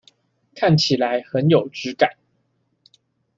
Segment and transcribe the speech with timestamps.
[0.55, 2.15] 看起來很有質感